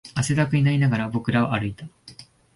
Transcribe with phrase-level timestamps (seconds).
[0.15, 1.85] 汗だくになりながら、僕らは歩いた